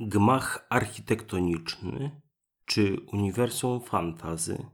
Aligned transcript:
Gmach 0.00 0.66
architektoniczny 0.68 2.20
czy 2.64 2.96
uniwersum 3.12 3.80
fantazy? 3.80 4.66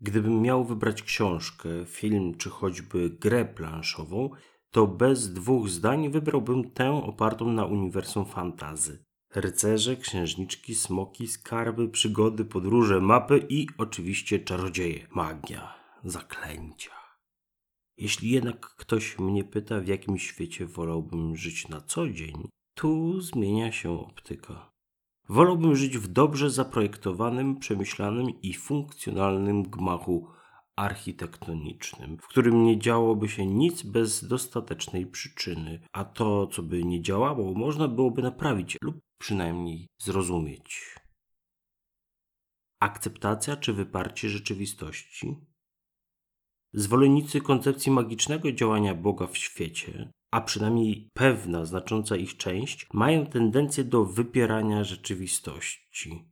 Gdybym 0.00 0.42
miał 0.42 0.64
wybrać 0.64 1.02
książkę, 1.02 1.68
film 1.86 2.34
czy 2.34 2.50
choćby 2.50 3.10
grę 3.10 3.44
planszową, 3.44 4.30
to 4.70 4.86
bez 4.86 5.32
dwóch 5.32 5.68
zdań 5.68 6.10
wybrałbym 6.10 6.70
tę 6.70 6.90
opartą 6.90 7.52
na 7.52 7.64
uniwersum 7.64 8.24
fantazy. 8.24 9.04
Rycerze, 9.34 9.96
księżniczki, 9.96 10.74
smoki, 10.74 11.28
skarby, 11.28 11.88
przygody, 11.88 12.44
podróże, 12.44 13.00
mapy 13.00 13.46
i 13.48 13.66
oczywiście 13.78 14.38
czarodzieje, 14.38 15.06
magia, 15.10 15.74
zaklęcia. 16.04 16.92
Jeśli 17.96 18.30
jednak 18.30 18.60
ktoś 18.60 19.18
mnie 19.18 19.44
pyta, 19.44 19.80
w 19.80 19.86
jakim 19.86 20.18
świecie 20.18 20.66
wolałbym 20.66 21.36
żyć 21.36 21.68
na 21.68 21.80
co 21.80 22.08
dzień, 22.08 22.48
tu 22.80 23.20
zmienia 23.20 23.72
się 23.72 24.00
optyka. 24.00 24.72
Wolałbym 25.28 25.76
żyć 25.76 25.98
w 25.98 26.08
dobrze 26.08 26.50
zaprojektowanym, 26.50 27.58
przemyślanym 27.58 28.40
i 28.42 28.54
funkcjonalnym 28.54 29.62
gmachu 29.62 30.28
architektonicznym, 30.76 32.18
w 32.18 32.28
którym 32.28 32.64
nie 32.64 32.78
działoby 32.78 33.28
się 33.28 33.46
nic 33.46 33.82
bez 33.82 34.24
dostatecznej 34.24 35.06
przyczyny, 35.06 35.80
a 35.92 36.04
to, 36.04 36.46
co 36.46 36.62
by 36.62 36.84
nie 36.84 37.02
działało, 37.02 37.54
można 37.54 37.88
byłoby 37.88 38.22
naprawić 38.22 38.76
lub 38.82 38.96
przynajmniej 39.18 39.88
zrozumieć. 39.98 40.96
Akceptacja 42.80 43.56
czy 43.56 43.72
wyparcie 43.72 44.28
rzeczywistości? 44.28 45.36
Zwolennicy 46.72 47.40
koncepcji 47.40 47.92
magicznego 47.92 48.52
działania 48.52 48.94
Boga 48.94 49.26
w 49.26 49.36
świecie 49.36 50.12
a 50.30 50.40
przynajmniej 50.40 51.08
pewna, 51.14 51.64
znacząca 51.64 52.16
ich 52.16 52.36
część, 52.36 52.86
mają 52.92 53.26
tendencję 53.26 53.84
do 53.84 54.04
wypierania 54.04 54.84
rzeczywistości. 54.84 56.24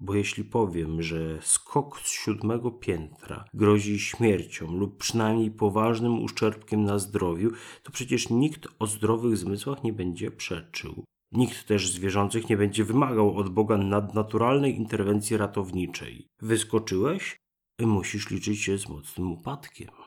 Bo 0.00 0.14
jeśli 0.14 0.44
powiem, 0.44 1.02
że 1.02 1.38
skok 1.42 2.00
z 2.00 2.10
siódmego 2.10 2.70
piętra 2.70 3.44
grozi 3.54 4.00
śmiercią 4.00 4.72
lub 4.76 4.98
przynajmniej 4.98 5.50
poważnym 5.50 6.22
uszczerbkiem 6.22 6.84
na 6.84 6.98
zdrowiu, 6.98 7.50
to 7.82 7.92
przecież 7.92 8.30
nikt 8.30 8.68
o 8.78 8.86
zdrowych 8.86 9.36
zmysłach 9.36 9.84
nie 9.84 9.92
będzie 9.92 10.30
przeczył. 10.30 11.04
Nikt 11.32 11.66
też 11.66 11.92
z 11.92 11.98
wierzących 11.98 12.48
nie 12.48 12.56
będzie 12.56 12.84
wymagał 12.84 13.36
od 13.36 13.48
Boga 13.48 13.78
nadnaturalnej 13.78 14.76
interwencji 14.76 15.36
ratowniczej. 15.36 16.26
Wyskoczyłeś? 16.40 17.36
Musisz 17.80 18.30
liczyć 18.30 18.60
się 18.62 18.78
z 18.78 18.88
mocnym 18.88 19.32
upadkiem. 19.32 20.01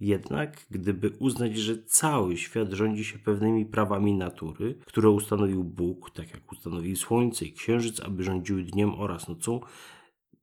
Jednak, 0.00 0.66
gdyby 0.70 1.10
uznać, 1.10 1.56
że 1.56 1.82
cały 1.82 2.36
świat 2.36 2.72
rządzi 2.72 3.04
się 3.04 3.18
pewnymi 3.18 3.66
prawami 3.66 4.14
natury, 4.14 4.78
które 4.86 5.10
ustanowił 5.10 5.64
Bóg, 5.64 6.10
tak 6.10 6.30
jak 6.30 6.52
ustanowił 6.52 6.96
Słońce 6.96 7.44
i 7.44 7.52
Księżyc, 7.52 8.00
aby 8.00 8.24
rządziły 8.24 8.62
dniem 8.62 8.94
oraz 8.94 9.28
nocą, 9.28 9.60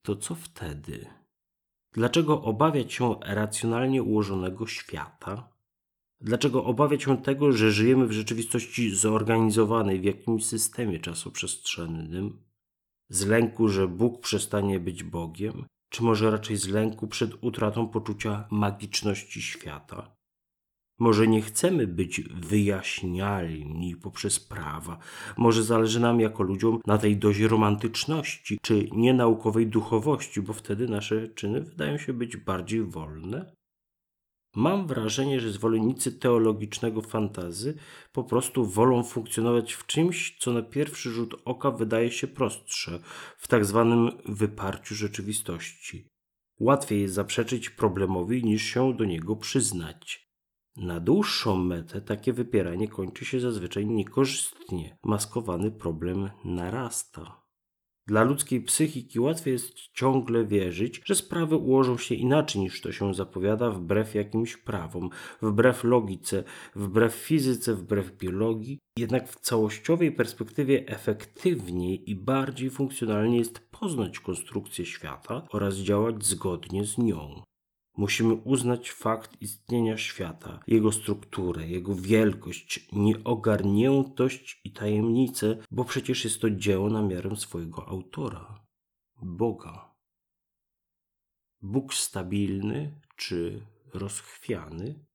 to 0.01 0.15
co 0.15 0.35
wtedy? 0.35 1.05
Dlaczego 1.91 2.41
obawiać 2.41 2.93
się 2.93 3.15
racjonalnie 3.25 4.03
ułożonego 4.03 4.67
świata? 4.67 5.49
Dlaczego 6.21 6.63
obawiać 6.63 7.03
się 7.03 7.17
tego, 7.21 7.51
że 7.51 7.71
żyjemy 7.71 8.07
w 8.07 8.11
rzeczywistości 8.11 8.95
zorganizowanej 8.95 9.99
w 9.99 10.03
jakimś 10.03 10.45
systemie 10.45 10.99
czasoprzestrzennym? 10.99 12.43
Z 13.09 13.25
lęku, 13.25 13.67
że 13.67 13.87
Bóg 13.87 14.21
przestanie 14.21 14.79
być 14.79 15.03
Bogiem? 15.03 15.65
Czy 15.95 16.03
może 16.03 16.31
raczej 16.31 16.57
z 16.57 16.67
lęku 16.67 17.07
przed 17.07 17.43
utratą 17.43 17.87
poczucia 17.87 18.47
magiczności 18.51 19.41
świata. 19.41 20.15
Może 20.99 21.27
nie 21.27 21.41
chcemy 21.41 21.87
być 21.87 22.21
wyjaśnialni 22.21 23.95
poprzez 23.95 24.39
prawa, 24.39 24.97
może 25.37 25.63
zależy 25.63 25.99
nam 25.99 26.19
jako 26.19 26.43
ludziom 26.43 26.79
na 26.87 26.97
tej 26.97 27.17
dozie 27.17 27.47
romantyczności 27.47 28.57
czy 28.61 28.89
nienaukowej 28.91 29.67
duchowości, 29.67 30.41
bo 30.41 30.53
wtedy 30.53 30.87
nasze 30.87 31.27
czyny 31.27 31.61
wydają 31.61 31.97
się 31.97 32.13
być 32.13 32.37
bardziej 32.37 32.83
wolne? 32.83 33.55
Mam 34.55 34.87
wrażenie, 34.87 35.39
że 35.39 35.51
zwolennicy 35.51 36.11
teologicznego 36.11 37.01
fantazy 37.01 37.77
po 38.13 38.23
prostu 38.23 38.65
wolą 38.65 39.03
funkcjonować 39.03 39.73
w 39.73 39.85
czymś, 39.85 40.37
co 40.39 40.53
na 40.53 40.61
pierwszy 40.61 41.11
rzut 41.11 41.35
oka 41.45 41.71
wydaje 41.71 42.11
się 42.11 42.27
prostsze, 42.27 42.99
w 43.37 43.47
tak 43.47 43.65
zwanym 43.65 44.11
wyparciu 44.25 44.95
rzeczywistości. 44.95 46.07
Łatwiej 46.59 47.01
jest 47.01 47.13
zaprzeczyć 47.13 47.69
problemowi 47.69 48.43
niż 48.43 48.63
się 48.63 48.93
do 48.93 49.05
niego 49.05 49.35
przyznać. 49.35 50.29
Na 50.77 50.99
dłuższą 50.99 51.55
metę 51.55 52.01
takie 52.01 52.33
wypieranie 52.33 52.87
kończy 52.87 53.25
się 53.25 53.39
zazwyczaj 53.39 53.85
niekorzystnie. 53.85 54.97
Maskowany 55.03 55.71
problem 55.71 56.29
narasta. 56.45 57.44
Dla 58.07 58.23
ludzkiej 58.23 58.61
psychiki 58.61 59.19
łatwiej 59.19 59.51
jest 59.51 59.73
ciągle 59.93 60.45
wierzyć, 60.45 61.01
że 61.05 61.15
sprawy 61.15 61.55
ułożą 61.55 61.97
się 61.97 62.15
inaczej 62.15 62.61
niż 62.61 62.81
to 62.81 62.91
się 62.91 63.13
zapowiada, 63.13 63.71
wbrew 63.71 64.15
jakimś 64.15 64.57
prawom, 64.57 65.09
wbrew 65.41 65.83
logice, 65.83 66.43
wbrew 66.75 67.13
fizyce, 67.13 67.75
wbrew 67.75 68.17
biologii. 68.17 68.79
Jednak 68.99 69.29
w 69.29 69.39
całościowej 69.39 70.11
perspektywie 70.11 70.87
efektywniej 70.87 72.09
i 72.09 72.15
bardziej 72.15 72.69
funkcjonalnie 72.69 73.37
jest 73.37 73.59
poznać 73.79 74.19
konstrukcję 74.19 74.85
świata 74.85 75.47
oraz 75.51 75.75
działać 75.75 76.25
zgodnie 76.25 76.85
z 76.85 76.97
nią. 76.97 77.43
Musimy 77.97 78.33
uznać 78.33 78.91
fakt 78.91 79.41
istnienia 79.41 79.97
świata, 79.97 80.59
jego 80.67 80.91
strukturę, 80.91 81.67
jego 81.67 81.95
wielkość, 81.95 82.87
nieogarniętość 82.91 84.61
i 84.63 84.71
tajemnicę, 84.71 85.57
bo 85.71 85.85
przecież 85.85 86.23
jest 86.23 86.41
to 86.41 86.49
dzieło 86.49 86.89
na 86.89 87.01
miarę 87.01 87.35
swojego 87.35 87.87
autora 87.87 88.65
Boga. 89.21 89.95
Bóg 91.61 91.93
stabilny 91.93 93.01
czy 93.15 93.65
rozchwiany? 93.93 95.05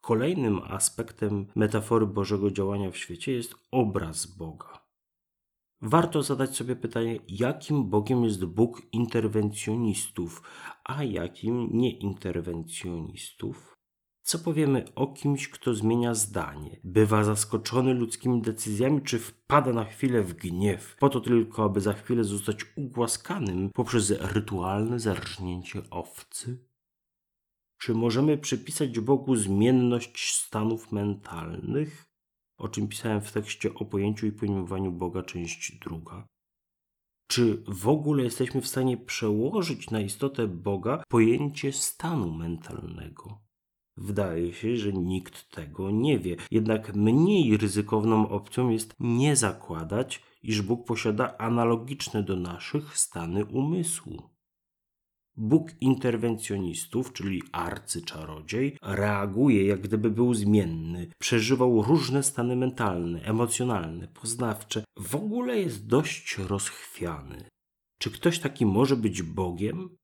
Kolejnym 0.00 0.58
aspektem 0.62 1.46
metafory 1.54 2.06
Bożego 2.06 2.50
działania 2.50 2.90
w 2.90 2.96
świecie 2.96 3.32
jest 3.32 3.54
obraz 3.70 4.26
Boga. 4.26 4.77
Warto 5.82 6.22
zadać 6.22 6.56
sobie 6.56 6.76
pytanie, 6.76 7.18
jakim 7.28 7.90
Bogiem 7.90 8.24
jest 8.24 8.44
Bóg 8.44 8.82
interwencjonistów, 8.92 10.42
a 10.84 11.04
jakim 11.04 11.68
nieinterwencjonistów? 11.72 13.74
Co 14.22 14.38
powiemy 14.38 14.84
o 14.94 15.06
kimś, 15.06 15.48
kto 15.48 15.74
zmienia 15.74 16.14
zdanie, 16.14 16.80
bywa 16.84 17.24
zaskoczony 17.24 17.94
ludzkimi 17.94 18.42
decyzjami, 18.42 19.02
czy 19.02 19.18
wpada 19.18 19.72
na 19.72 19.84
chwilę 19.84 20.22
w 20.22 20.34
gniew, 20.34 20.96
po 21.00 21.08
to 21.08 21.20
tylko, 21.20 21.64
aby 21.64 21.80
za 21.80 21.92
chwilę 21.92 22.24
zostać 22.24 22.66
ugłaskanym 22.76 23.70
poprzez 23.74 24.10
rytualne 24.10 25.00
zarżnięcie 25.00 25.82
owcy? 25.90 26.68
Czy 27.78 27.94
możemy 27.94 28.38
przypisać 28.38 29.00
Bogu 29.00 29.36
zmienność 29.36 30.34
stanów 30.34 30.92
mentalnych? 30.92 32.08
O 32.58 32.68
czym 32.68 32.88
pisałem 32.88 33.20
w 33.20 33.32
tekście 33.32 33.74
o 33.74 33.84
pojęciu 33.84 34.26
i 34.26 34.32
pojmowaniu 34.32 34.92
Boga, 34.92 35.22
część 35.22 35.78
druga. 35.78 36.26
Czy 37.28 37.62
w 37.68 37.88
ogóle 37.88 38.22
jesteśmy 38.24 38.60
w 38.60 38.68
stanie 38.68 38.96
przełożyć 38.96 39.90
na 39.90 40.00
istotę 40.00 40.48
Boga 40.48 41.02
pojęcie 41.08 41.72
stanu 41.72 42.32
mentalnego? 42.32 43.40
Wydaje 43.96 44.52
się, 44.52 44.76
że 44.76 44.92
nikt 44.92 45.50
tego 45.50 45.90
nie 45.90 46.18
wie. 46.18 46.36
Jednak 46.50 46.94
mniej 46.94 47.56
ryzykowną 47.56 48.28
opcją 48.28 48.70
jest 48.70 48.94
nie 49.00 49.36
zakładać, 49.36 50.22
iż 50.42 50.62
Bóg 50.62 50.86
posiada 50.86 51.38
analogiczne 51.38 52.22
do 52.22 52.36
naszych 52.36 52.98
stany 52.98 53.44
umysłu. 53.44 54.37
Bóg 55.40 55.70
interwencjonistów, 55.80 57.12
czyli 57.12 57.42
arcyczarodziej, 57.52 58.76
reaguje 58.82 59.66
jak 59.66 59.80
gdyby 59.80 60.10
był 60.10 60.34
zmienny, 60.34 61.08
przeżywał 61.18 61.82
różne 61.82 62.22
stany 62.22 62.56
mentalne, 62.56 63.22
emocjonalne, 63.22 64.08
poznawcze, 64.08 64.84
w 64.96 65.14
ogóle 65.14 65.58
jest 65.58 65.86
dość 65.86 66.38
rozchwiany. 66.38 67.44
Czy 67.98 68.10
ktoś 68.10 68.38
taki 68.38 68.66
może 68.66 68.96
być 68.96 69.22
Bogiem? 69.22 69.96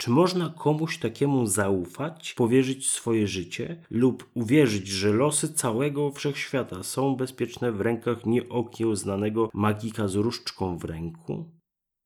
Czy 0.00 0.10
można 0.10 0.54
komuś 0.58 0.98
takiemu 0.98 1.46
zaufać, 1.46 2.34
powierzyć 2.34 2.90
swoje 2.90 3.26
życie 3.26 3.84
lub 3.90 4.30
uwierzyć, 4.34 4.88
że 4.88 5.12
losy 5.12 5.54
całego 5.54 6.12
wszechświata 6.12 6.82
są 6.82 7.16
bezpieczne 7.16 7.72
w 7.72 7.80
rękach 7.80 8.26
nieokiełznanego 8.26 9.50
magika 9.54 10.08
z 10.08 10.14
różdżką 10.14 10.78
w 10.78 10.84
ręku? 10.84 11.59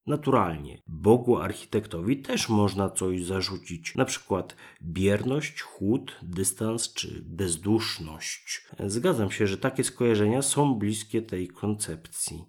Naturalnie, 0.06 0.82
Bogu 0.86 1.36
architektowi 1.36 2.16
też 2.22 2.48
można 2.48 2.90
coś 2.90 3.24
zarzucić, 3.24 3.94
na 3.94 4.04
przykład 4.04 4.56
bierność, 4.82 5.60
chłód, 5.60 6.18
dystans 6.22 6.92
czy 6.92 7.22
bezduszność. 7.26 8.66
Zgadzam 8.86 9.30
się, 9.30 9.46
że 9.46 9.58
takie 9.58 9.84
skojarzenia 9.84 10.42
są 10.42 10.74
bliskie 10.74 11.22
tej 11.22 11.48
koncepcji. 11.48 12.44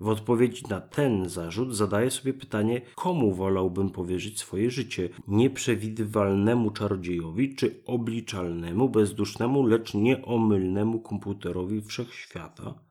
W 0.00 0.08
odpowiedzi 0.08 0.64
na 0.70 0.80
ten 0.80 1.28
zarzut 1.28 1.76
zadaję 1.76 2.10
sobie 2.10 2.34
pytanie, 2.34 2.80
komu 2.94 3.34
wolałbym 3.34 3.90
powierzyć 3.90 4.38
swoje 4.38 4.70
życie: 4.70 5.08
nieprzewidywalnemu 5.28 6.70
czarodziejowi 6.70 7.54
czy 7.54 7.84
obliczalnemu, 7.86 8.88
bezdusznemu, 8.88 9.66
lecz 9.66 9.94
nieomylnemu 9.94 11.00
komputerowi 11.00 11.82
wszechświata? 11.82 12.84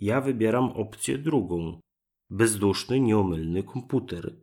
Ja 0.00 0.20
wybieram 0.20 0.64
opcję 0.64 1.18
drugą. 1.18 1.80
Bezduszny, 2.32 3.00
nieomylny 3.00 3.62
komputer. 3.62 4.36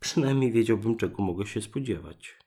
Przynajmniej 0.00 0.52
wiedziałbym, 0.52 0.96
czego 0.96 1.22
mogę 1.22 1.46
się 1.46 1.62
spodziewać. 1.62 2.38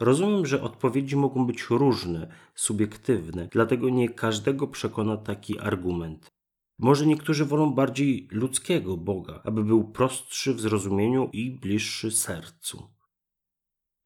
Rozumiem, 0.00 0.46
że 0.46 0.62
odpowiedzi 0.62 1.16
mogą 1.16 1.46
być 1.46 1.66
różne, 1.70 2.34
subiektywne, 2.54 3.48
dlatego 3.52 3.88
nie 3.88 4.08
każdego 4.08 4.66
przekona 4.66 5.16
taki 5.16 5.58
argument. 5.58 6.30
Może 6.78 7.06
niektórzy 7.06 7.44
wolą 7.44 7.74
bardziej 7.74 8.28
ludzkiego 8.30 8.96
Boga, 8.96 9.40
aby 9.44 9.64
był 9.64 9.84
prostszy 9.84 10.54
w 10.54 10.60
zrozumieniu 10.60 11.30
i 11.32 11.50
bliższy 11.50 12.10
sercu. 12.10 12.88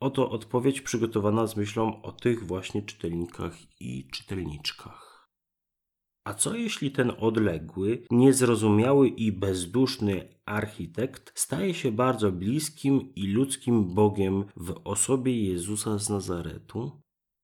Oto 0.00 0.30
odpowiedź 0.30 0.80
przygotowana 0.80 1.46
z 1.46 1.56
myślą 1.56 2.02
o 2.02 2.12
tych 2.12 2.46
właśnie 2.46 2.82
czytelnikach 2.82 3.80
i 3.80 4.08
czytelniczkach. 4.12 5.05
A 6.26 6.34
co 6.34 6.54
jeśli 6.54 6.90
ten 6.90 7.12
odległy, 7.18 8.02
niezrozumiały 8.10 9.08
i 9.08 9.32
bezduszny 9.32 10.28
architekt 10.46 11.32
staje 11.34 11.74
się 11.74 11.92
bardzo 11.92 12.32
bliskim 12.32 13.14
i 13.14 13.26
ludzkim 13.26 13.94
Bogiem 13.94 14.44
w 14.56 14.80
osobie 14.84 15.48
Jezusa 15.48 15.98
z 15.98 16.10
Nazaretu? 16.10 17.02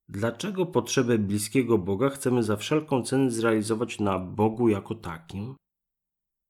Dlaczego 0.08 0.66
potrzebę 0.66 1.18
bliskiego 1.18 1.78
Boga 1.78 2.10
chcemy 2.10 2.42
za 2.42 2.56
wszelką 2.56 3.02
cenę 3.02 3.30
zrealizować 3.30 4.00
na 4.00 4.18
Bogu 4.18 4.68
jako 4.68 4.94
takim? 4.94 5.54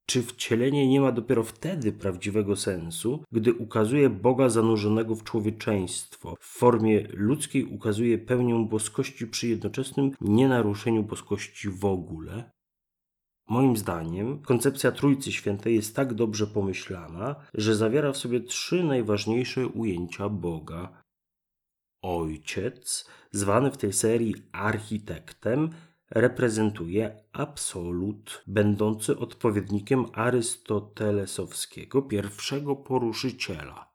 Czy 0.07 0.23
wcielenie 0.23 0.89
nie 0.89 1.01
ma 1.01 1.13
dopiero 1.13 1.43
wtedy 1.45 1.93
prawdziwego 1.93 2.57
sensu, 2.57 3.25
gdy 3.33 3.55
ukazuje 3.55 4.11
Boga 4.11 4.49
zanurzonego 4.49 5.15
w 5.15 5.25
człowieczeństwo, 5.25 6.37
w 6.41 6.47
formie 6.59 7.07
ludzkiej 7.13 7.65
ukazuje 7.65 8.19
pełnię 8.19 8.67
boskości 8.71 9.27
przy 9.27 9.49
jednoczesnym 9.49 10.11
nienaruszeniu 10.21 11.03
boskości 11.03 11.69
w 11.69 11.85
ogóle? 11.85 12.51
Moim 13.49 13.77
zdaniem 13.77 14.43
koncepcja 14.43 14.93
Trójcy 14.93 15.33
Świętej 15.33 15.75
jest 15.75 15.97
tak 15.97 16.15
dobrze 16.15 16.47
pomyślana, 16.47 17.37
że 17.55 17.77
zawiera 17.77 18.13
w 18.13 18.17
sobie 18.17 18.41
trzy 18.41 18.85
najważniejsze 18.85 19.67
ujęcia 19.67 20.29
Boga. 20.29 21.03
Ojciec, 22.03 23.09
zwany 23.31 23.71
w 23.71 23.77
tej 23.77 23.93
serii 23.93 24.35
architektem, 24.53 25.71
reprezentuje 26.15 27.23
absolut, 27.33 28.43
będący 28.47 29.19
odpowiednikiem 29.19 30.07
arystotelesowskiego 30.13 32.03
pierwszego 32.03 32.77
poruszyciela. 32.77 33.93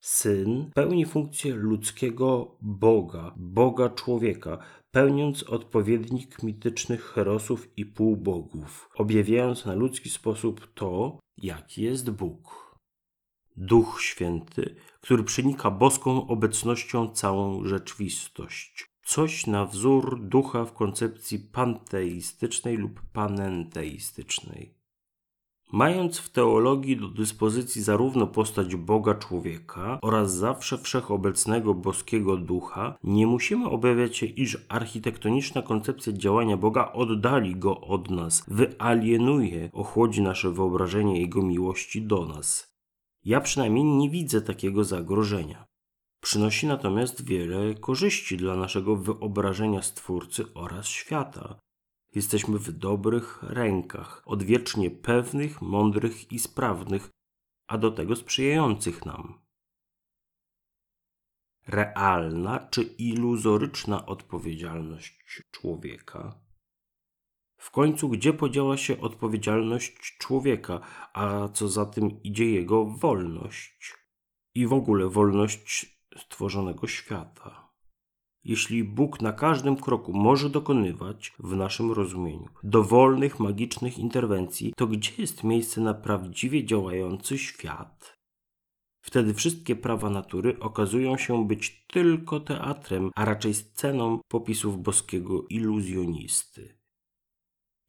Syn 0.00 0.70
pełni 0.74 1.06
funkcję 1.06 1.54
ludzkiego 1.54 2.56
Boga, 2.60 3.34
Boga 3.36 3.90
człowieka, 3.90 4.58
pełniąc 4.90 5.42
odpowiednik 5.42 6.42
mitycznych 6.42 7.04
herosów 7.04 7.78
i 7.78 7.86
półbogów, 7.86 8.88
objawiając 8.94 9.64
na 9.64 9.74
ludzki 9.74 10.10
sposób 10.10 10.74
to, 10.74 11.18
jaki 11.36 11.82
jest 11.82 12.10
Bóg. 12.10 12.74
Duch 13.56 14.02
Święty, 14.02 14.76
który 15.00 15.24
przenika 15.24 15.70
boską 15.70 16.26
obecnością 16.26 17.08
całą 17.08 17.64
rzeczywistość. 17.64 18.93
Coś 19.06 19.46
na 19.46 19.66
wzór 19.66 20.20
ducha 20.20 20.64
w 20.64 20.72
koncepcji 20.72 21.38
panteistycznej 21.38 22.76
lub 22.76 23.00
panenteistycznej. 23.12 24.74
Mając 25.72 26.18
w 26.18 26.30
teologii 26.30 26.96
do 26.96 27.08
dyspozycji 27.08 27.82
zarówno 27.82 28.26
postać 28.26 28.76
Boga 28.76 29.14
człowieka 29.14 29.98
oraz 30.02 30.34
zawsze 30.34 30.78
wszechobecnego 30.78 31.74
boskiego 31.74 32.36
ducha, 32.36 32.98
nie 33.04 33.26
musimy 33.26 33.68
obawiać 33.70 34.16
się, 34.16 34.26
iż 34.26 34.66
architektoniczna 34.68 35.62
koncepcja 35.62 36.12
działania 36.12 36.56
Boga 36.56 36.92
oddali 36.92 37.56
go 37.56 37.80
od 37.80 38.10
nas, 38.10 38.44
wyalienuje, 38.48 39.70
ochłodzi 39.72 40.22
nasze 40.22 40.50
wyobrażenie 40.50 41.20
Jego 41.20 41.42
miłości 41.42 42.02
do 42.02 42.26
nas. 42.26 42.74
Ja 43.24 43.40
przynajmniej 43.40 43.84
nie 43.84 44.10
widzę 44.10 44.42
takiego 44.42 44.84
zagrożenia. 44.84 45.73
Przynosi 46.24 46.66
natomiast 46.66 47.24
wiele 47.24 47.74
korzyści 47.74 48.36
dla 48.36 48.56
naszego 48.56 48.96
wyobrażenia 48.96 49.82
Stwórcy 49.82 50.54
oraz 50.54 50.86
świata. 50.86 51.58
Jesteśmy 52.14 52.58
w 52.58 52.72
dobrych 52.72 53.42
rękach, 53.42 54.22
odwiecznie 54.26 54.90
pewnych, 54.90 55.62
mądrych 55.62 56.32
i 56.32 56.38
sprawnych, 56.38 57.10
a 57.66 57.78
do 57.78 57.90
tego 57.90 58.16
sprzyjających 58.16 59.06
nam. 59.06 59.42
Realna 61.66 62.68
czy 62.70 62.82
iluzoryczna 62.82 64.06
odpowiedzialność 64.06 65.42
człowieka? 65.50 66.40
W 67.56 67.70
końcu, 67.70 68.08
gdzie 68.08 68.32
podziała 68.32 68.76
się 68.76 69.00
odpowiedzialność 69.00 70.18
człowieka, 70.18 70.80
a 71.12 71.48
co 71.48 71.68
za 71.68 71.86
tym 71.86 72.22
idzie 72.22 72.50
jego 72.50 72.84
wolność? 72.84 73.94
I 74.54 74.66
w 74.66 74.72
ogóle 74.72 75.08
wolność 75.08 75.93
stworzonego 76.16 76.86
świata 76.86 77.64
jeśli 78.44 78.84
Bóg 78.84 79.20
na 79.20 79.32
każdym 79.32 79.76
kroku 79.76 80.12
może 80.12 80.50
dokonywać, 80.50 81.32
w 81.38 81.56
naszym 81.56 81.92
rozumieniu, 81.92 82.48
dowolnych 82.62 83.40
magicznych 83.40 83.98
interwencji, 83.98 84.72
to 84.76 84.86
gdzie 84.86 85.10
jest 85.18 85.44
miejsce 85.44 85.80
na 85.80 85.94
prawdziwie 85.94 86.64
działający 86.64 87.38
świat? 87.38 88.18
Wtedy 89.04 89.34
wszystkie 89.34 89.76
prawa 89.76 90.10
natury 90.10 90.58
okazują 90.60 91.16
się 91.16 91.46
być 91.46 91.84
tylko 91.86 92.40
teatrem, 92.40 93.10
a 93.14 93.24
raczej 93.24 93.54
sceną 93.54 94.18
popisów 94.28 94.82
boskiego 94.82 95.44
iluzjonisty. 95.48 96.78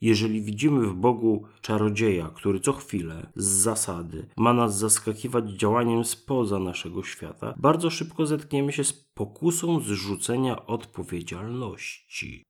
Jeżeli 0.06 0.42
widzimy 0.42 0.88
w 0.88 0.94
Bogu 0.96 1.44
czarodzieja, 1.62 2.30
który 2.36 2.60
co 2.60 2.74
chwilę, 2.74 3.32
z 3.36 3.46
zasady, 3.46 4.28
ma 4.38 4.54
nas 4.54 4.78
zaskakiwać 4.78 5.50
działaniem 5.50 6.04
spoza 6.04 6.60
naszego 6.60 7.04
świata, 7.04 7.54
bardzo 7.58 7.90
szybko 7.90 8.26
zetkniemy 8.26 8.72
się 8.72 8.84
z 8.84 8.94
pokusą 8.94 9.80
zrzucenia 9.80 10.66
odpowiedzialności. 10.66 12.44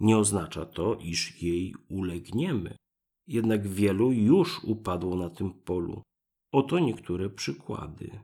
Nie 0.00 0.18
oznacza 0.18 0.66
to, 0.66 0.94
iż 0.94 1.42
jej 1.42 1.74
ulegniemy. 1.88 2.76
Jednak 3.26 3.68
wielu 3.68 4.12
już 4.12 4.64
upadło 4.64 5.16
na 5.16 5.30
tym 5.30 5.50
polu. 5.50 6.02
Oto 6.52 6.78
niektóre 6.78 7.30
przykłady. 7.30 8.20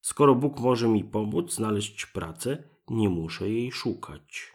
Skoro 0.00 0.34
Bóg 0.34 0.60
może 0.60 0.88
mi 0.88 1.04
pomóc 1.04 1.54
znaleźć 1.54 2.06
pracę, 2.06 2.62
nie 2.90 3.08
muszę 3.08 3.50
jej 3.50 3.72
szukać. 3.72 4.53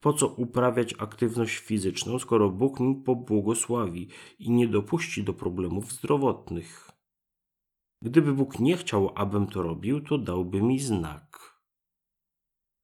Po 0.00 0.12
co 0.12 0.28
uprawiać 0.28 0.94
aktywność 0.98 1.58
fizyczną, 1.58 2.18
skoro 2.18 2.50
Bóg 2.50 2.80
mi 2.80 2.94
pobłogosławi 2.94 4.08
i 4.38 4.50
nie 4.50 4.68
dopuści 4.68 5.24
do 5.24 5.34
problemów 5.34 5.92
zdrowotnych? 5.92 6.90
Gdyby 8.02 8.32
Bóg 8.32 8.58
nie 8.58 8.76
chciał, 8.76 9.12
abym 9.14 9.46
to 9.46 9.62
robił, 9.62 10.00
to 10.00 10.18
dałby 10.18 10.62
mi 10.62 10.78
znak. 10.78 11.58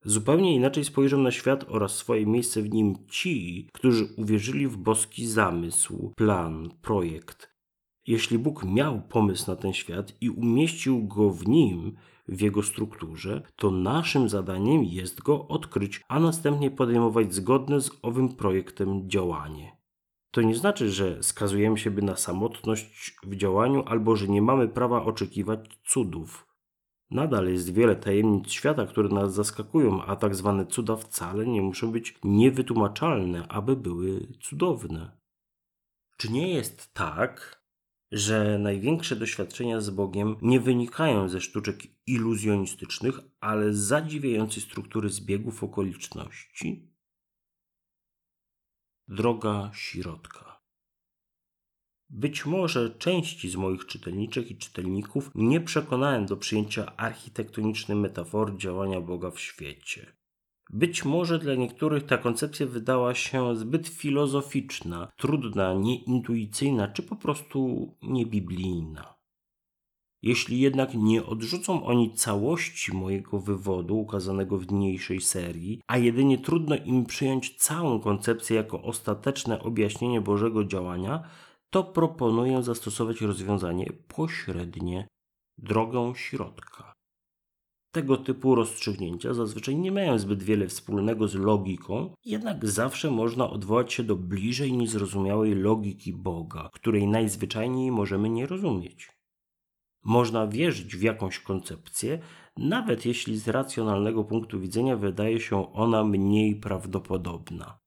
Zupełnie 0.05 0.55
inaczej 0.55 0.85
spojrzą 0.85 1.17
na 1.17 1.31
świat 1.31 1.65
oraz 1.67 1.95
swoje 1.95 2.25
miejsce 2.25 2.61
w 2.61 2.73
nim 2.73 3.07
ci, 3.07 3.69
którzy 3.73 4.05
uwierzyli 4.17 4.67
w 4.67 4.77
boski 4.77 5.27
zamysł, 5.27 6.13
plan, 6.15 6.69
projekt. 6.81 7.55
Jeśli 8.07 8.39
Bóg 8.39 8.63
miał 8.63 9.01
pomysł 9.01 9.51
na 9.51 9.55
ten 9.55 9.73
świat 9.73 10.13
i 10.21 10.29
umieścił 10.29 11.07
go 11.07 11.29
w 11.29 11.47
nim, 11.47 11.95
w 12.27 12.41
jego 12.41 12.63
strukturze, 12.63 13.41
to 13.55 13.71
naszym 13.71 14.29
zadaniem 14.29 14.83
jest 14.83 15.21
go 15.21 15.47
odkryć, 15.47 16.01
a 16.07 16.19
następnie 16.19 16.71
podejmować 16.71 17.33
zgodne 17.33 17.81
z 17.81 17.91
owym 18.01 18.29
projektem 18.29 19.09
działanie. 19.09 19.77
To 20.31 20.41
nie 20.41 20.55
znaczy, 20.55 20.91
że 20.91 21.23
skazujemy 21.23 21.77
siebie 21.77 22.01
na 22.01 22.15
samotność 22.15 23.17
w 23.23 23.35
działaniu 23.35 23.83
albo 23.87 24.15
że 24.15 24.27
nie 24.27 24.41
mamy 24.41 24.67
prawa 24.67 25.03
oczekiwać 25.03 25.59
cudów. 25.85 26.47
Nadal 27.11 27.47
jest 27.47 27.73
wiele 27.73 27.95
tajemnic 27.95 28.51
świata, 28.51 28.85
które 28.85 29.09
nas 29.09 29.33
zaskakują, 29.33 30.03
a 30.03 30.15
tak 30.15 30.35
zwane 30.35 30.65
cuda 30.65 30.95
wcale 30.95 31.47
nie 31.47 31.61
muszą 31.61 31.91
być 31.91 32.19
niewytłumaczalne, 32.23 33.47
aby 33.47 33.75
były 33.75 34.27
cudowne. 34.41 35.17
Czy 36.17 36.31
nie 36.31 36.53
jest 36.53 36.93
tak, 36.93 37.64
że 38.15 38.59
największe 38.59 39.15
doświadczenia 39.15 39.81
z 39.81 39.89
Bogiem 39.89 40.35
nie 40.41 40.59
wynikają 40.59 41.29
ze 41.29 41.41
sztuczek 41.41 41.83
iluzjonistycznych, 42.07 43.19
ale 43.39 43.73
z 43.73 43.77
zadziwiającej 43.77 44.63
struktury 44.63 45.09
zbiegów 45.09 45.63
okoliczności? 45.63 46.91
Droga 49.07 49.71
środka. 49.73 50.61
Być 52.09 52.45
może 52.45 52.89
części 52.89 53.49
z 53.49 53.55
moich 53.55 53.85
czytelniczek 53.85 54.51
i 54.51 54.57
czytelników 54.57 55.31
nie 55.35 55.61
przekonałem 55.61 56.25
do 56.25 56.37
przyjęcia 56.37 56.95
architektonicznej 56.95 57.97
metafory 57.97 58.57
działania 58.57 59.01
Boga 59.01 59.31
w 59.31 59.39
świecie. 59.39 60.15
Być 60.69 61.05
może 61.05 61.39
dla 61.39 61.55
niektórych 61.55 62.05
ta 62.05 62.17
koncepcja 62.17 62.65
wydała 62.65 63.15
się 63.15 63.55
zbyt 63.55 63.87
filozoficzna, 63.87 65.11
trudna, 65.17 65.73
nieintuicyjna 65.73 66.87
czy 66.87 67.03
po 67.03 67.15
prostu 67.15 67.91
niebiblijna. 68.01 69.15
Jeśli 70.21 70.59
jednak 70.59 70.93
nie 70.93 71.25
odrzucą 71.25 71.85
oni 71.85 72.13
całości 72.13 72.93
mojego 72.93 73.39
wywodu 73.39 73.99
ukazanego 73.99 74.57
w 74.57 74.71
niniejszej 74.71 75.21
serii, 75.21 75.81
a 75.87 75.97
jedynie 75.97 76.37
trudno 76.37 76.75
im 76.75 77.05
przyjąć 77.05 77.55
całą 77.55 77.99
koncepcję 77.99 78.55
jako 78.55 78.81
ostateczne 78.81 79.59
objaśnienie 79.59 80.21
Bożego 80.21 80.65
działania, 80.65 81.23
to 81.69 81.83
proponuję 81.83 82.63
zastosować 82.63 83.21
rozwiązanie 83.21 83.93
pośrednie, 84.07 85.07
drogę 85.57 86.13
środka. 86.15 86.94
Tego 87.95 88.17
typu 88.17 88.55
rozstrzygnięcia 88.55 89.33
zazwyczaj 89.33 89.75
nie 89.75 89.91
mają 89.91 90.19
zbyt 90.19 90.43
wiele 90.43 90.67
wspólnego 90.67 91.27
z 91.27 91.35
logiką, 91.35 92.15
jednak 92.25 92.65
zawsze 92.65 93.11
można 93.11 93.49
odwołać 93.49 93.93
się 93.93 94.03
do 94.03 94.15
bliżej 94.15 94.73
niezrozumiałej 94.73 95.55
logiki 95.55 96.13
Boga, 96.13 96.69
której 96.73 97.07
najzwyczajniej 97.07 97.91
możemy 97.91 98.29
nie 98.29 98.47
rozumieć. 98.47 99.09
Można 100.03 100.47
wierzyć 100.47 100.95
w 100.95 101.01
jakąś 101.01 101.39
koncepcję, 101.39 102.19
nawet 102.57 103.05
jeśli 103.05 103.37
z 103.37 103.47
racjonalnego 103.47 104.23
punktu 104.23 104.59
widzenia 104.59 104.97
wydaje 104.97 105.39
się 105.39 105.73
ona 105.73 106.03
mniej 106.03 106.55
prawdopodobna. 106.55 107.84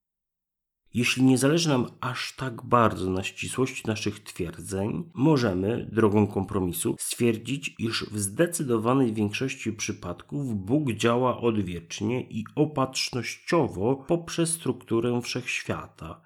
Jeśli 0.94 1.24
nie 1.24 1.38
zależy 1.38 1.68
nam 1.68 1.86
aż 2.00 2.36
tak 2.36 2.62
bardzo 2.62 3.10
na 3.10 3.22
ścisłości 3.22 3.82
naszych 3.86 4.22
twierdzeń, 4.22 5.10
możemy, 5.14 5.88
drogą 5.92 6.26
kompromisu, 6.26 6.96
stwierdzić, 6.98 7.74
iż 7.78 8.04
w 8.04 8.18
zdecydowanej 8.18 9.12
większości 9.12 9.72
przypadków 9.72 10.54
Bóg 10.54 10.92
działa 10.92 11.40
odwiecznie 11.40 12.22
i 12.22 12.44
opatrznościowo 12.54 13.96
poprzez 13.96 14.50
strukturę 14.50 15.20
wszechświata, 15.22 16.24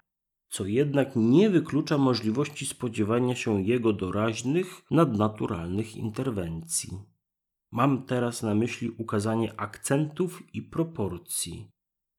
co 0.49 0.65
jednak 0.65 1.11
nie 1.15 1.49
wyklucza 1.49 1.97
możliwości 1.97 2.65
spodziewania 2.65 3.35
się 3.35 3.61
jego 3.61 3.93
doraźnych, 3.93 4.81
nadnaturalnych 4.91 5.95
interwencji. 5.95 6.89
Mam 7.71 8.05
teraz 8.05 8.43
na 8.43 8.55
myśli 8.55 8.89
ukazanie 8.89 9.59
akcentów 9.59 10.43
i 10.55 10.61
proporcji. 10.61 11.72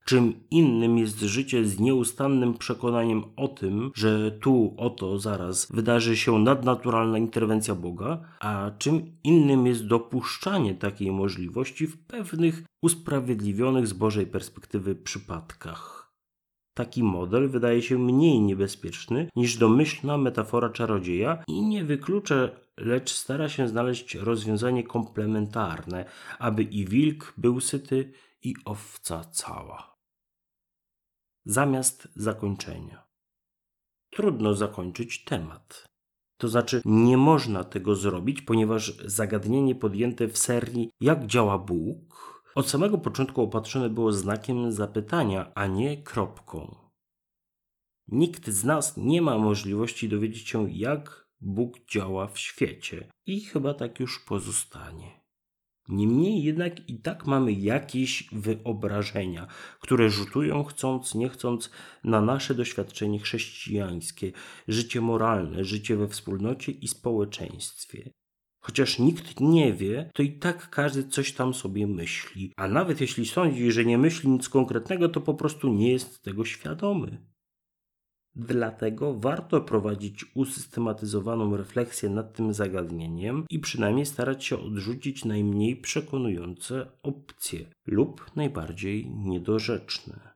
Czym 0.05 0.35
innym 0.51 0.99
jest 0.99 1.21
życie 1.21 1.65
z 1.65 1.81
nieustannym 1.81 2.55
przekonaniem 2.55 3.25
o 3.37 3.49
tym, 3.49 3.91
że 3.95 4.31
tu, 4.31 4.75
oto, 4.77 5.19
zaraz 5.19 5.73
wydarzy 5.73 6.17
się 6.17 6.39
nadnaturalna 6.39 7.19
interwencja 7.19 7.75
Boga, 7.75 8.21
a 8.41 8.71
czym 8.79 9.17
innym 9.25 9.67
jest 9.67 9.87
dopuszczanie 9.87 10.75
takiej 10.75 11.13
możliwości 11.13 11.87
w 11.87 12.07
pewnych 12.07 12.63
usprawiedliwionych 12.83 13.87
z 13.87 13.93
Bożej 13.93 14.27
perspektywy 14.27 14.95
przypadkach. 14.95 16.13
Taki 16.75 17.03
model 17.03 17.49
wydaje 17.49 17.83
się 17.83 17.99
mniej 17.99 18.41
niebezpieczny 18.41 19.29
niż 19.37 19.57
domyślna 19.57 20.19
metafora 20.19 20.69
czarodzieja 20.69 21.45
i 21.49 21.63
nie 21.63 21.85
wyklucza, 21.85 22.49
lecz 22.77 23.13
stara 23.13 23.49
się 23.49 23.69
znaleźć 23.69 24.15
rozwiązanie 24.15 24.83
komplementarne, 24.83 26.05
aby 26.39 26.63
i 26.63 26.85
wilk 26.85 27.35
był 27.37 27.61
syty, 27.61 28.13
i 28.43 28.55
owca 28.65 29.25
cała. 29.25 29.94
Zamiast 31.45 32.09
zakończenia. 32.17 33.05
Trudno 34.11 34.55
zakończyć 34.55 35.25
temat. 35.25 35.85
To 36.37 36.49
znaczy, 36.49 36.83
nie 36.85 37.17
można 37.17 37.65
tego 37.65 37.95
zrobić, 37.95 38.43
ponieważ 38.43 38.99
zagadnienie 39.05 39.75
podjęte 39.75 40.29
w 40.29 40.39
serii 40.39 40.91
Jak 41.01 41.27
działa 41.27 41.59
Bóg 41.59 42.35
od 42.55 42.69
samego 42.69 42.99
początku 42.99 43.43
opatrzone 43.43 43.91
było 43.91 44.13
znakiem 44.13 44.73
zapytania, 44.73 45.53
a 45.55 45.67
nie 45.67 46.03
kropką. 46.03 46.77
Nikt 48.09 48.49
z 48.49 48.65
nas 48.65 48.97
nie 48.97 49.23
ma 49.23 49.39
możliwości 49.39 50.09
dowiedzieć 50.09 50.49
się, 50.49 50.71
jak 50.71 51.29
Bóg 51.41 51.79
działa 51.91 52.27
w 52.27 52.39
świecie, 52.39 53.09
i 53.27 53.41
chyba 53.41 53.75
tak 53.75 54.01
już 54.01 54.25
pozostanie. 54.25 55.24
Niemniej 55.89 56.43
jednak 56.43 56.89
i 56.89 56.99
tak 56.99 57.27
mamy 57.27 57.53
jakieś 57.53 58.29
wyobrażenia, 58.33 59.47
które 59.81 60.11
rzutują 60.11 60.65
chcąc, 60.65 61.15
nie 61.15 61.29
chcąc 61.29 61.71
na 62.05 62.21
nasze 62.21 62.55
doświadczenie 62.55 63.19
chrześcijańskie, 63.19 64.33
życie 64.69 65.01
moralne, 65.01 65.65
życie 65.65 65.97
we 65.97 66.09
wspólnocie 66.09 66.73
i 66.73 66.89
społeczeństwie. 66.89 68.11
Chociaż 68.61 68.99
nikt 68.99 69.41
nie 69.41 69.73
wie, 69.73 70.11
to 70.15 70.23
i 70.23 70.33
tak 70.33 70.71
każdy 70.71 71.09
coś 71.09 71.33
tam 71.33 71.55
sobie 71.55 71.87
myśli. 71.87 72.53
A 72.57 72.69
nawet 72.69 73.01
jeśli 73.01 73.27
sądzi, 73.27 73.73
że 73.73 73.85
nie 73.85 73.99
myśli 73.99 74.29
nic 74.29 74.49
konkretnego, 74.49 75.09
to 75.09 75.21
po 75.21 75.35
prostu 75.35 75.73
nie 75.73 75.93
jest 75.93 76.23
tego 76.23 76.45
świadomy. 76.45 77.34
Dlatego 78.37 79.15
warto 79.15 79.61
prowadzić 79.61 80.25
usystematyzowaną 80.35 81.57
refleksję 81.57 82.11
nad 82.11 82.37
tym 82.37 82.55
zagadnieniem 82.55 83.45
i 83.51 83.59
przynajmniej 83.59 84.07
starać 84.07 84.45
się 84.45 84.59
odrzucić 84.59 85.25
najmniej 85.25 85.77
przekonujące 85.77 86.87
opcje 87.03 87.67
lub 87.87 88.31
najbardziej 88.37 89.11
niedorzeczne. 89.11 90.35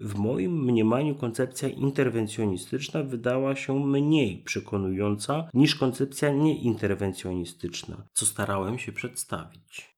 W 0.00 0.14
moim 0.14 0.64
mniemaniu 0.64 1.14
koncepcja 1.14 1.68
interwencjonistyczna 1.68 3.02
wydała 3.02 3.56
się 3.56 3.86
mniej 3.86 4.42
przekonująca 4.42 5.48
niż 5.54 5.74
koncepcja 5.74 6.30
nieinterwencjonistyczna, 6.30 8.06
co 8.12 8.26
starałem 8.26 8.78
się 8.78 8.92
przedstawić. 8.92 9.89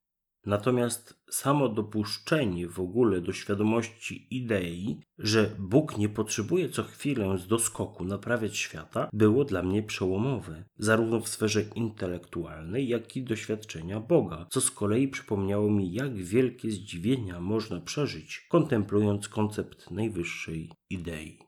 Natomiast 0.46 1.22
samo 1.30 1.68
dopuszczenie 1.68 2.68
w 2.68 2.80
ogóle 2.80 3.20
do 3.20 3.32
świadomości 3.32 4.36
idei, 4.36 5.00
że 5.18 5.56
Bóg 5.58 5.98
nie 5.98 6.08
potrzebuje 6.08 6.68
co 6.68 6.82
chwilę 6.82 7.38
z 7.38 7.46
doskoku 7.46 8.04
naprawiać 8.04 8.56
świata, 8.56 9.08
było 9.12 9.44
dla 9.44 9.62
mnie 9.62 9.82
przełomowe, 9.82 10.64
zarówno 10.76 11.20
w 11.20 11.28
sferze 11.28 11.62
intelektualnej, 11.62 12.88
jak 12.88 13.16
i 13.16 13.24
doświadczenia 13.24 14.00
Boga, 14.00 14.46
co 14.50 14.60
z 14.60 14.70
kolei 14.70 15.08
przypomniało 15.08 15.70
mi, 15.70 15.92
jak 15.92 16.14
wielkie 16.14 16.70
zdziwienia 16.70 17.40
można 17.40 17.80
przeżyć, 17.80 18.46
kontemplując 18.50 19.28
koncept 19.28 19.90
najwyższej 19.90 20.70
idei, 20.90 21.38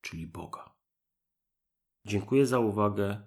czyli 0.00 0.26
Boga. 0.26 0.74
Dziękuję 2.06 2.46
za 2.46 2.58
uwagę 2.58 3.22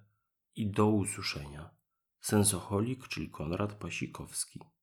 i 0.55 0.72
do 0.72 0.88
usłyszenia. 0.88 1.75
Sensoholik, 2.22 3.07
czyli 3.07 3.29
Konrad 3.29 3.74
Pasikowski. 3.74 4.75